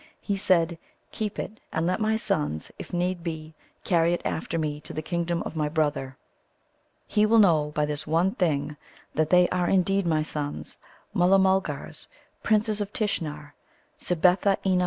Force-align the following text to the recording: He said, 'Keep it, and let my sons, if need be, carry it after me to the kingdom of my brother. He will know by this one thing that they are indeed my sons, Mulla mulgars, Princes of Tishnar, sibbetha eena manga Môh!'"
He 0.19 0.35
said, 0.35 0.79
'Keep 1.11 1.37
it, 1.37 1.59
and 1.71 1.85
let 1.85 1.99
my 1.99 2.15
sons, 2.15 2.71
if 2.79 2.91
need 2.91 3.23
be, 3.23 3.53
carry 3.83 4.13
it 4.13 4.21
after 4.25 4.57
me 4.57 4.81
to 4.81 4.93
the 4.93 5.01
kingdom 5.03 5.43
of 5.43 5.55
my 5.55 5.69
brother. 5.69 6.17
He 7.05 7.23
will 7.27 7.37
know 7.37 7.71
by 7.75 7.85
this 7.85 8.07
one 8.07 8.31
thing 8.31 8.77
that 9.13 9.29
they 9.29 9.47
are 9.49 9.69
indeed 9.69 10.07
my 10.07 10.23
sons, 10.23 10.79
Mulla 11.13 11.37
mulgars, 11.37 12.07
Princes 12.41 12.81
of 12.81 12.91
Tishnar, 12.93 13.53
sibbetha 13.95 14.57
eena 14.63 14.63
manga 14.65 14.77
Môh!'" 14.77 14.79